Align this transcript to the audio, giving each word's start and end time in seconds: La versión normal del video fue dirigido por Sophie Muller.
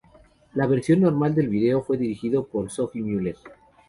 La 0.55 0.65
versión 0.65 1.01
normal 1.01 1.35
del 1.35 1.47
video 1.47 1.83
fue 1.83 1.95
dirigido 1.95 2.47
por 2.47 2.71
Sophie 2.71 3.03
Muller. 3.03 3.35